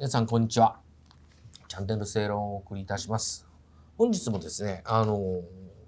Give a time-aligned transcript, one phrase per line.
[0.00, 0.78] 皆さんこんにちは。
[1.68, 3.46] チャンネル正論をお送りいたします。
[3.98, 5.42] 本日もですね、あの、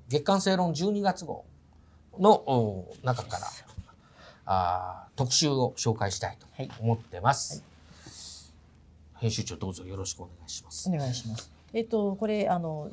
[0.06, 1.46] 月刊正論12月号
[2.18, 3.46] のお中から
[4.44, 7.64] あー特集を紹介したいとはい思ってます。
[9.16, 10.90] 編集長どうぞよろしくお願いします。
[10.90, 11.50] お願いします。
[11.72, 12.90] えっとこれあの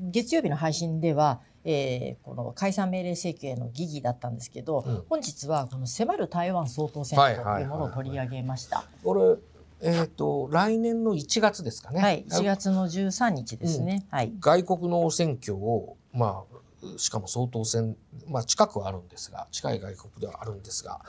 [0.00, 8.86] 月曜日の配信では、えーこの解散命令請求への疑義だったんですけど、うん本日はこの迫る台湾総統選というものを取り上げました。
[9.04, 9.51] これ、
[9.82, 12.00] えっ、と、来年の1月ですかね。
[12.00, 14.06] はい、4月の13日ですね。
[14.10, 14.32] はい。
[14.38, 17.96] 外国の選挙を、まあ、しかも総統選、
[18.28, 21.00] まあ、近くはあるんですが、近い外国ではあるんですが、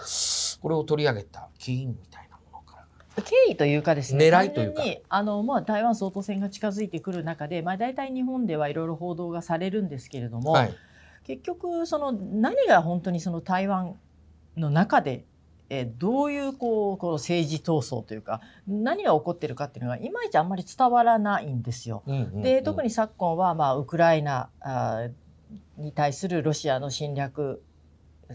[0.61, 2.83] これを取り上げた起因みたいなものか
[3.15, 3.23] ら。
[3.23, 10.75] 経緯というかですね、狙いというかあのまあ台湾総統選が近づいてくる中で、まあ大体日本ではいろいろ報道がされるんですけれども、はい。
[11.25, 13.95] 結局その何が本当にその台湾
[14.57, 15.25] の中で、
[15.73, 22.03] えーどういうこうこの政治闘争というか何が起こってるかっていうのがいまいちあんまり伝わらないんですよ。
[22.43, 24.49] で特に昨今はまあウクライナ
[25.77, 27.63] に対するロシアの侵略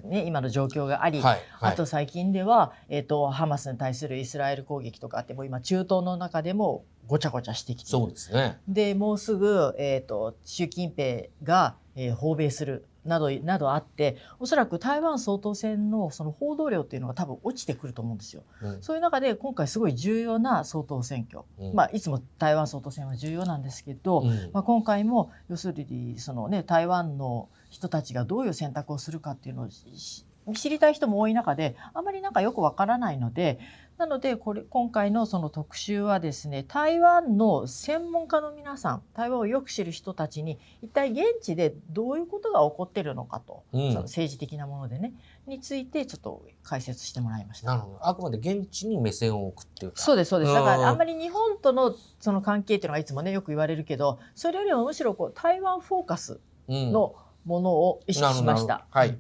[0.05, 8.59] ね、今の状況があり、はい、はい、あと最近では、えー、とハマスに対するイスラエル攻撃とかってもう今中東の中でもごちゃごちゃしてきてそうですね。
[8.69, 18.43] でもうすぐ、えー、と習近平が、えー訪米するなどなどあっておそらく台湾総統選のその報道量っていうのが多分落ちてくると思うんですよ。
[18.63, 18.83] うん。
[18.83, 21.75] そういう中で今回すごい重要な総統選挙、うん。
[21.75, 24.51] まあ、いつも台湾総統選は重要なんですけど、うん。
[24.53, 33.59] まあ、今回も要するにその、ね、台湾の人たちがどういう選択をするかっていうのをし知りたい人も多い中であまりなんかよくわからないので
[33.99, 45.13] なのでこれ今回のその特集はですね台湾の専門家の皆さん台湾をよく知る人たちに一体現地でどういうことが起こってるのかと、うんその政治的なものでね
[45.47, 47.69] についてちょっと解説してもらいました。
[47.69, 47.99] なるほど。
[48.07, 50.01] あくまで現地に目線を置くっていうか。
[50.01, 58.67] そうですそうですだかうんらあんまり日本とのその関係っていうのがいつもねよく言われるけどそれよりもむしろこう台湾フォーカスうんのものを意識しました。
[58.67, 59.19] なるほどなるほどはい。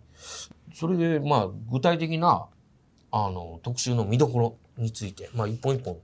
[0.74, 2.48] それで、まあ、具体的な、
[3.10, 5.98] あの、特集の見どころについて、まあ、一本一本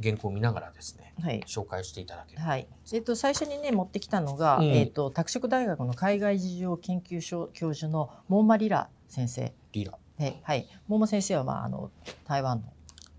[0.00, 2.36] 原稿を見ながらですね、はい紹介していただけ。
[2.36, 9.92] はいえっと、最初にね持ってきたのが、うんえっと、拓殖大学の海外事情研究所教授のモンマリラ先生、リラ。
[10.18, 11.90] はいはい、モンマ先生は、まあ、あの
[12.26, 12.72] 台湾の、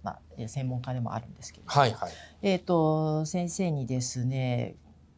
[0.03, 2.11] まあ、え専門家でもあるんですけど、はいはい。
[2.41, 4.75] えっと、先生にですね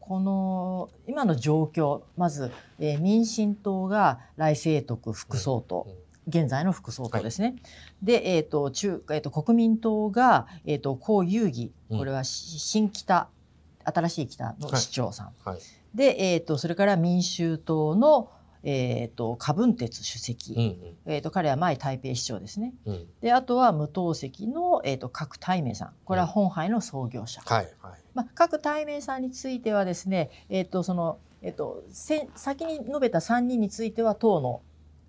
[0.08, 7.54] この今の状況まず、えー民進党が来清徳副総統、うん現在の副総統ですね。
[8.02, 13.28] で、えっ、と中えっ、と国民党がえっ、と江遊戯うんこれはし新北
[13.84, 15.32] 新しい北の市長さん。
[15.44, 15.60] はい。
[15.94, 18.28] で、えっ、とそれから民衆党の
[18.62, 20.54] えっ、と柯文哲主席。
[20.54, 22.74] うんえっ、と彼は前台北市長ですね。
[22.84, 22.94] うん。
[22.94, 23.06] うん。
[23.20, 25.92] であとは無党籍のえっ、と郭台銘さん。
[26.04, 27.42] これは本杯の創業者。
[27.44, 27.92] はいはい。
[28.14, 34.62] まあ、各対面さんについてはですね、えっとそのえっとせ先に述べた3人については党の、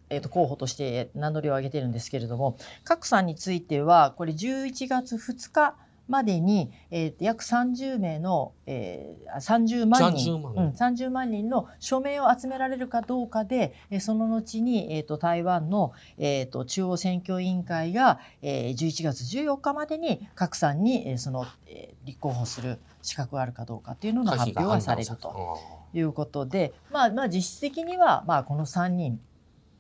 [0.10, 5.76] えっと候補として名乗りを上げてるんですけれども各さんについてはこれ11月2日
[6.08, 10.38] までに、えー約30名の、えー、あ30万人。
[10.38, 10.54] 30万。
[10.54, 25.60] うん、30万人の署名を集められるかどうかで、えーその後に、えー、と台湾の、えー、と中央選挙委員会が、えー、11月14日までに各さんに、えーその、えー立候補する資格があるかどうかっていうのの発表がされると
[25.94, 26.00] い。
[26.02, 29.20] うことで、まあ、まあ実質的には、まあ、この3人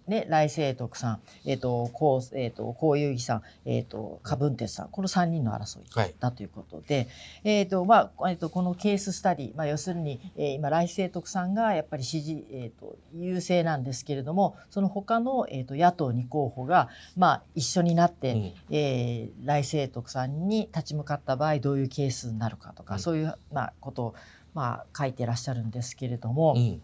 [0.07, 6.15] ね、来清徳さん、えっ、と、こう、えっ、と、こういう義さん、えっ、と、柯文哲さん、この3人の争いはい。
[6.19, 7.07] だということで、
[7.43, 24.15] えっ、と、まあ、えっ、と、このケーススタディ、まあ、要するに、えー今、来清徳さんがやっぱり支持、えっ、と、優勢なんですけれども、その他の、えっ、と、野党2候補が、まあ、一緒になって、うんえー、来清徳さんに立ち向かった場合どういうケースになるかとか、うんそういう、まあ、ことを、
[24.53, 26.81] まあ、書いてらっしゃるんですけれども、うん。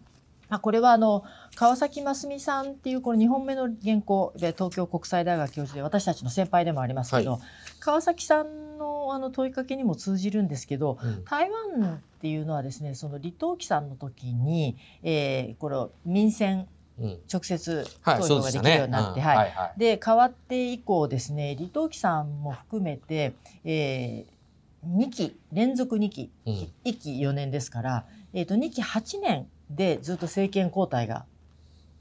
[0.54, 1.24] まあ、これはあの
[1.56, 7.40] 川崎真澄さんっていうこの2本目の原稿で東京国際大学教授で私たちの先輩でもありますけど、は
[7.80, 16.68] 川崎さんのあの問いかけにも通じるんですけどうん台湾っていうのはですねその李登輝さんの時に、えー、これ民選
[17.00, 17.18] うん。
[17.28, 18.78] 直接はい、投票ができる。
[18.78, 19.80] ようになって、うんはいはいはい。
[19.80, 23.34] で変わって以降ですね李登輝さんも含めて、
[23.66, 26.54] えー、2期連続2期、うん
[26.86, 31.26] 1期4年ですから、えー、と2期8年でずっと政権交代が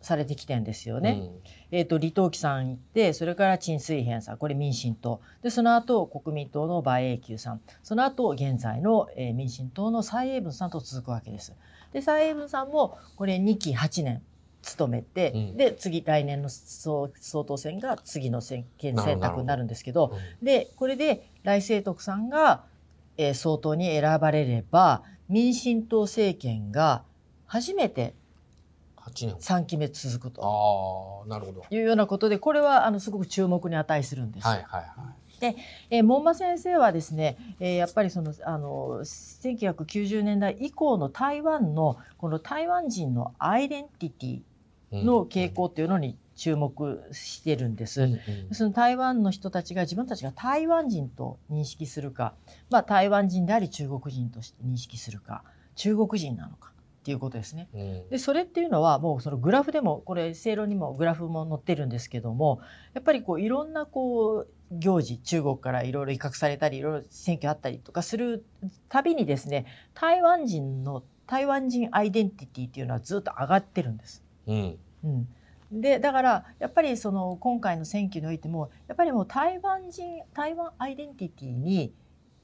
[0.03, 1.31] されてきてんですよね。
[1.71, 5.21] えー、と李登輝さん行ってそれから陳水扁さんこれ民進党。
[5.43, 7.61] でその後国民党の馬英九さん。
[7.83, 11.55] その後現在の、えー民進党の蔡英文さんと続くわけです。
[11.93, 14.23] で蔡英文さんもこれ2期8年
[14.63, 15.57] 務めて、うん。
[15.57, 20.45] で次来年の総総統選が次の選権選択になるんですけどうん。
[20.45, 22.65] でこれで来清徳さんが
[23.17, 27.05] えー総統に選ばれれば民進党政権が
[27.53, 28.15] 初めて
[28.97, 29.35] 8年。
[29.35, 31.27] 3期目続くと。
[31.71, 34.47] いうようなことでこれはあのすごく注目に値するんです。
[34.47, 35.13] はいはいは
[35.43, 35.57] い。
[35.91, 48.05] えー門馬先生はですね、えーやっぱりそのあの1990年代以降の台湾のこの台湾人のアイデンティティの傾向っていうのに注目してるんです。
[48.05, 48.17] うんう
[48.51, 52.33] んその台湾の人たちが自分たちが台湾人と認識するか、
[52.71, 55.45] まあ、台湾人であり中国人として認識するか
[55.75, 56.72] 中国人なのか
[57.03, 57.69] っていうことですね。
[57.75, 62.61] うんでそれっていうのはもうそのグラフでもこれ正論にもグラフも載ってるんですけども
[62.95, 68.45] やっぱりこういろんなこう行事中国からいろいろ威嚇されたりいろいろ選挙あったりとかする
[68.89, 74.23] たびにですね台湾人の台湾人アイデンティティっていうのはずっと上がってるんです。
[74.47, 75.29] うんうん、
[75.81, 81.93] でだからやっぱりその今回の選挙においてもやっぱりもう台湾人台湾アイデンティティに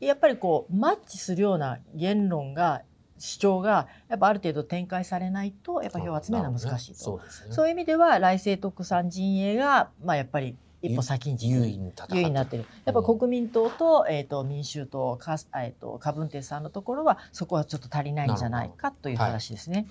[0.00, 2.82] やっぱりこうマッチするような言論が
[3.18, 6.98] 主張がやっぱある程度展開されないとやっぱ票を集めるのは難しいと。
[6.98, 7.54] そうですね。
[7.54, 12.16] そういう意味では来世徳さん陣営が、まあ、やっぱり一歩先に優位に戦って。
[12.16, 12.64] 優位になってる。
[12.84, 19.86] やっぱ国民党と,、えー、と民衆党か、えー、とカブンテさんのところはそこはちょっと足りないんじゃないかという話ですね。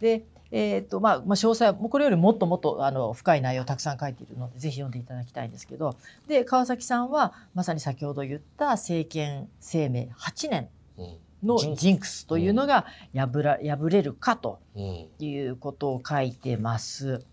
[0.00, 5.94] でえーとまあまあ、詳細はこれよりもっともっとあの深い内容をたくさん書いているのでぜひ読んでいただきたいんですけど。
[6.26, 10.68] で川崎さんはまさに先ほど言った政権生命8年。
[10.98, 17.24] うんのジンクスというのが破ら破れるかとうんいうことを書いてます。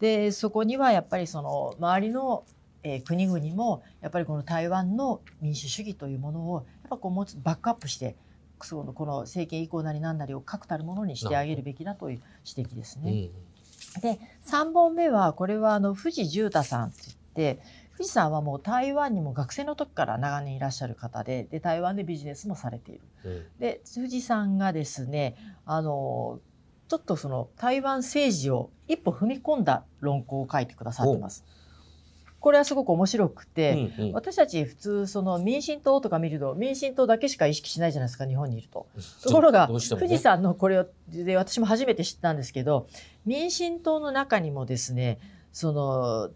[0.00, 2.44] でそこにはやっぱりその周りの、
[2.82, 8.16] えー国々もやっぱりこの台湾の民主主義というものをやっぱこうもうちょっとバックアップして
[8.60, 12.20] そのこの政権移行なり何なりを確たるものにしてあげるべきだという
[12.56, 13.12] 指摘ですね。
[13.12, 13.52] うん
[14.00, 16.96] で3本目はこれはあの藤重太さんって
[17.34, 23.00] 言って藤さんはもう台湾にも学生の時から長年いらっしゃる方でで台湾でビジネスもされている。
[23.24, 26.40] うんで藤さんがですねあの
[26.88, 31.44] ちょっとその台湾政治を一歩踏み込んだ論考を書いてくださってます。
[32.42, 38.88] これはすごく面白くて、うんうん私たち普通その民進党とか見ると民進党だけしか意識しないじゃないですか日本にいると。
[39.22, 42.88] ところがね富士山のこれをで私も初めて知ったんですけど
[43.24, 45.20] 民進党の中にもですね
[45.52, 46.30] その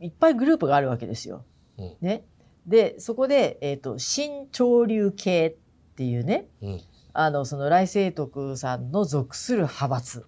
[0.00, 1.44] いっぱいグループがあるわけですよ。
[1.78, 1.96] うん。
[2.00, 2.24] ね、
[2.66, 6.80] でそこで、えー、と新潮流系っていうねうん。
[7.12, 10.26] あのその来清徳さんの属する派閥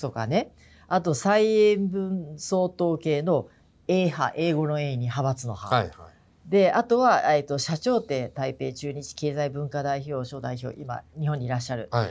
[0.00, 0.52] とかね。
[0.86, 3.48] あと蔡英文総統系の
[3.88, 6.50] A 派英語の A に派閥の派、はいはい。
[6.50, 11.88] であとは、えー、と社長邸台北駐日経済文化代表省代表今日本にいらっしゃる。
[11.90, 12.10] はい。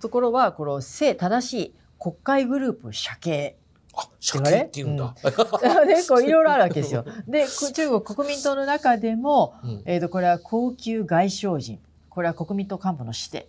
[0.00, 3.56] ところはこの正正しい国会グループ社系
[3.94, 5.14] あ社系って言うんだ。
[5.22, 5.30] で
[6.08, 7.04] こういろいろあるわけですよ。
[7.26, 9.82] で こ中国国民党の中でも、うん。
[9.84, 11.78] えー、とこれは高級外相人。
[12.08, 13.48] これは国民党幹部の指定。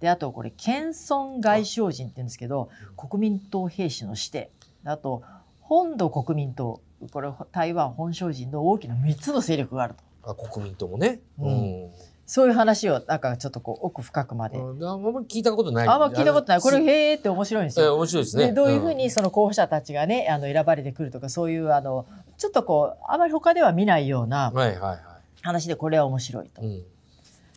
[0.00, 4.50] であとこれ謙遜外相人って言うんですけど国民党兵士の指定。
[4.84, 5.22] あと
[5.60, 6.80] 本土国民党。
[7.12, 10.30] これ台湾本省人の大きな3つの勢力があると。
[10.30, 11.20] あ国民党もね。
[11.38, 11.46] うん。
[11.46, 11.50] う
[11.86, 11.90] ん
[12.28, 15.88] そういう話をなんかちょっとこう奥深くまで、うんあんまり聞いたことない。
[15.88, 16.60] あんま聞いたことない。
[16.60, 17.94] これえへーって面白いんですよ。
[17.96, 18.46] 面白いですね。
[18.48, 22.04] でどういうふうにその候補者たちがねあの選ばれてくるとかそういうあの
[22.36, 24.78] ちょっとこうあまり他では見ないようなうんはいはい。
[24.78, 24.98] は
[25.40, 26.60] 話でこれは面白いと。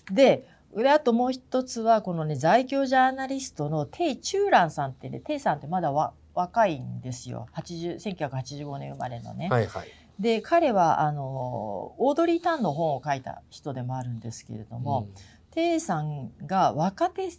[0.09, 7.47] でであともう一つはこのね在京ジャーナリストのテイ・チューランさんってねテイさんってまだわ若いんですよ。
[7.55, 7.97] 80
[8.29, 9.49] 1985年生まれのね。
[9.49, 9.87] はいはい
[10.21, 15.09] で彼はあのオードリー・タンの本を書いた人でもあるんですけれども、
[15.51, 17.29] テイさんが若手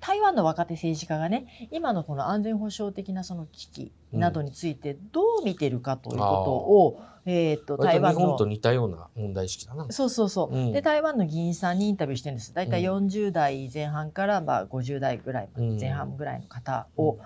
[0.00, 9.90] 台湾の若手政治家がね今のこの安全保障的なその危機などについてどう見てるかということを、えー、と台湾割と日本との似たような問題意識だな。
[9.90, 10.72] そうそうそう、うん。
[10.72, 12.54] で台湾の議員さんにインタビューしてるんです。
[12.54, 13.06] 大体うん。
[13.06, 15.80] 40代前半からまあ50代ぐらいうん。
[15.80, 17.18] 前半ぐらいの方を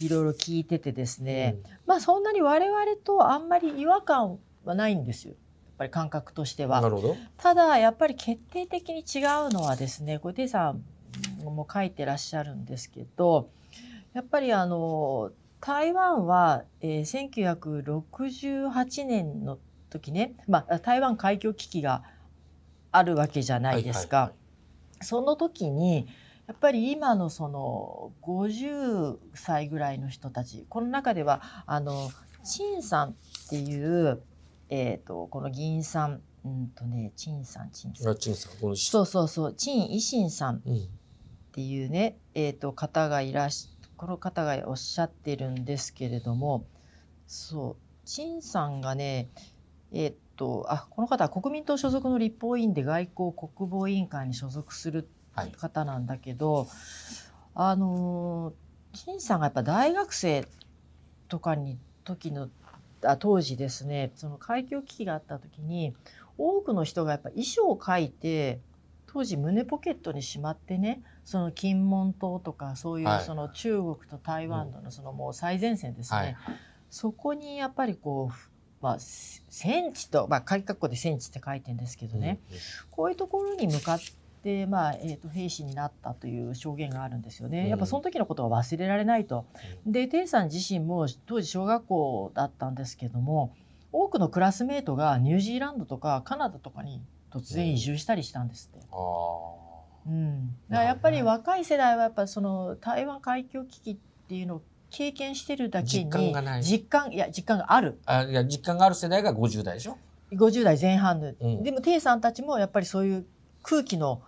[0.00, 1.26] いろいろ聞いててですうん。
[1.26, 1.56] ね、
[1.86, 6.80] まあそんなに我々とあんまり違和感はないんですよやっぱり感覚としては。
[6.80, 7.16] なるほど。
[7.36, 10.84] ただやっぱり決定的に違うのはですねこれデイさん
[11.42, 13.50] も書いてらっしゃるんですけど
[14.12, 19.58] やっぱりあの台湾は、えー1968年の
[19.90, 22.02] 時ね、まあ、台湾海峡危機が
[22.92, 24.16] あるわけじゃないですか。
[24.16, 24.36] はいはい
[25.02, 26.08] その時に
[26.46, 32.10] やっぱり今のその50歳ぐらいの人たちこの中ではあの
[32.42, 33.14] 陳さんっ
[33.48, 34.22] ていう、
[34.68, 38.14] えー、とこの議員さんうんとね陳さん陳さん。
[38.76, 40.56] そうそうそう陳維新さん。
[40.56, 40.88] っうん。
[41.52, 46.66] ていうね、えー、と方がいらしこの方がおっしゃってるんですけれども
[47.28, 49.28] そう陳さんがね
[49.92, 55.52] えっとあこの方は国民党所属の立法委員で外交国防委員会に所属するはい。
[55.52, 56.68] 方なんだけど、
[57.56, 58.52] あの
[58.92, 60.46] 陳さんがやっぱ大学生
[61.28, 62.48] とかに時の
[63.04, 65.94] あ当時ですねその海峡危機があった時に
[66.38, 68.60] 多くの人がやっぱ遺書を書いて
[69.06, 73.24] 当時胸ポケットにしまってねその金門島とかそういうはい。
[73.24, 76.36] その中国と台湾とのそのもう最前線ですね、はい。
[76.90, 82.40] そこにやっぱりこうまあ戦地とまあ鍵括弧で戦地って書いてるんですけどね、
[82.90, 84.00] こういうところに向かっ
[84.44, 87.62] て、まあえー、と兵士になったという証言があるんですよね。
[87.62, 87.68] うん。
[87.68, 89.46] やっぱその時のことは忘れられないと。
[89.86, 93.54] でテイさん自身も当時小学校だったんですけども
[93.90, 98.86] 多くのクラスメートがニュージーランドとかカナダとかに突然移住したりしたんですって。
[98.92, 98.96] あ
[100.06, 103.96] うん、だからやっぱり若い世代はやっぱその台湾海峡危機っ
[104.28, 106.62] ていうのを経験してるだけに実感がない。
[106.62, 107.98] 実感いや実感がある。
[108.06, 108.18] あ。
[108.18, 109.98] あ、いや、実感がある世代が50代でしょ
[110.32, 111.62] ？50代前半の、うん。
[111.62, 113.26] でもテイさんたちもやっぱりそういう
[113.62, 114.22] 空気の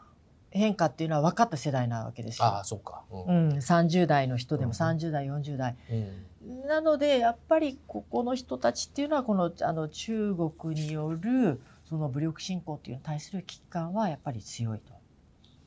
[0.56, 2.46] 変化っていうのは分かった世代なわけですよ。
[2.46, 3.04] ああ、そうか。
[3.10, 3.30] う。
[3.30, 5.76] うんん、30代の人でもうん30代40代。
[5.90, 6.66] うん。
[6.66, 14.94] なのでやっぱりここの人たちっていうのはこのあの中国によるその武力侵攻っていうのに対する危機感はやっぱり強いと。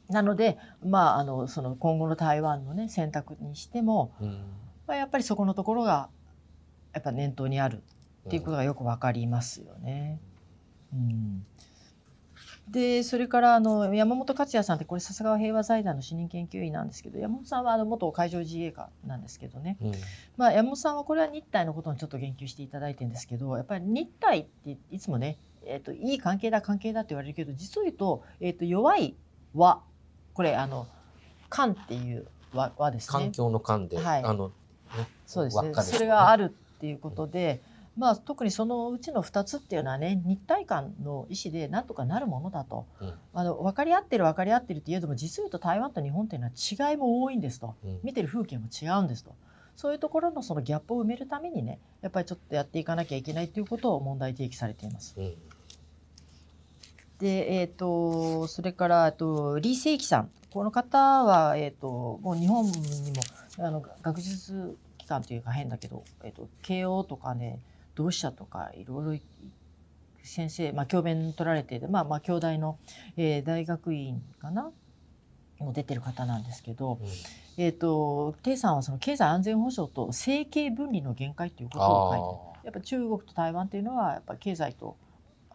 [0.09, 4.43] なので、まあ、あのその今後の台湾の、ね、選択にしても、うん。
[4.87, 6.09] まあ、やっぱりそこのところが
[6.93, 7.83] やっぱ念頭にある
[8.27, 10.19] っていうことがよくわかりますよね。
[10.93, 11.45] うん、
[12.71, 19.91] でそれからあの山本克也さんってこれ笹川平和財団の主任研究員なんですけど山本さんはあの元海上自衛官なんですけどね、うん。
[20.37, 29.15] まあ、山本さんはこれは日体のことにちょっと言及していただいてるんですけどやっぱり日体っていつもね、えー、といい関係だ関係だって言われるけど実を言うと,、えー、と弱い
[29.55, 29.81] 和。
[30.33, 30.87] これあの
[31.49, 33.23] 環っていう和和ですね。
[33.23, 33.31] 環。
[33.31, 34.23] 境の間で、はい。
[34.23, 34.49] あの、
[34.97, 35.69] ね、そうですね。
[35.69, 35.73] ね。
[35.81, 37.61] それがあるっていうことで、
[37.99, 43.13] まあ、特にそのうちの2つっていうのはね日体間の意思でなんとかなるものだと、うん。
[43.33, 47.75] あの分かり合ってる分かり合ってるって言えども実を言うと台湾と日本っていうのは違いも多いんですと。
[47.83, 47.99] うん。
[48.03, 49.35] 見てる風景も違うんですと。
[49.75, 55.15] そういうところのそのギャップを埋めるためにねやっぱりちょっとやっていかなきゃいけないということを問題提起されています。
[55.17, 55.33] うん。
[57.19, 60.31] で、えー、とそれからあと李正輝さん。
[60.51, 62.71] この方は、えー、ともう日本に
[63.11, 63.21] も
[63.59, 67.59] あの学術機関というか変だけど、えー、と慶応とかね
[67.99, 69.23] 同志社とかいろいろ
[70.23, 72.79] 先生、まあ、教鞭取られてまあ、まあ京大の、
[73.17, 74.71] えー大学院かな？
[75.59, 77.07] も出てる方なんですけど、うん。
[77.57, 84.95] えー、とテイさんはその経済安全保障と政経分離の限界ということを書いてやっぱ中国と台湾っていうのはやっぱ経済と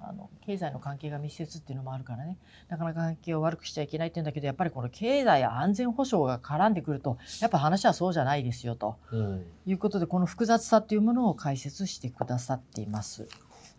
[0.09, 2.37] あの経済の関係が密接っていうのもあるからね
[2.69, 9.45] なかなか関係を悪くしちゃいけないっていうんだけどやっぱりこの経済や安全保障が絡んでくるとやっぱ話はそうじゃないですよとうん。
[9.67, 13.27] いうことでこの複雑さっていうものを解説してくださっています。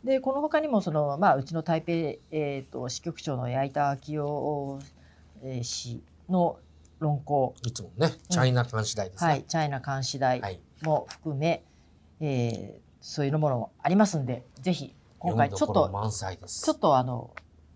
[0.03, 4.79] でこの他にもその、まあ、うちの台北、えー、と支局長の矢板昭夫
[5.43, 6.57] えー氏の
[6.99, 9.29] 論考、いつもね、チャイナ監視台ですね。
[9.29, 10.59] はい、チャイナ監視台はい。
[10.81, 11.63] も含め、
[12.19, 14.95] えーそういうものもありますんでぜひ
[15.29, 15.65] 今回ちょっと。
[16.47, 17.33] ちょっとあの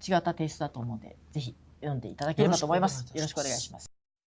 [0.08, 3.06] 違ったテイストだと思うんでぜひ読んでいただければと思います。
[3.14, 3.99] よろしくお願いします。